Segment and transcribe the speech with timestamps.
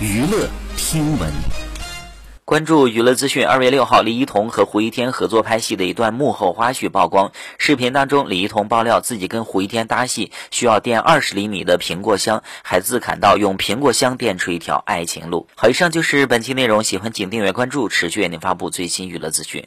[0.00, 1.30] 娱乐听闻。
[2.44, 7.30] 关注娱乐资讯，二月六号，李一桐和胡一天合作拍戏的一段幕后花絮曝光。
[7.58, 15.46] 视频当中，李一桐爆料自己跟胡一天搭戏需要垫二十厘米的苹果箱，还自砍到用苹果箱垫出一条爱情路。
[15.54, 19.62] 好，以上就是本期内容，喜欢请订阅关注，持续为您发布最新娱乐资讯。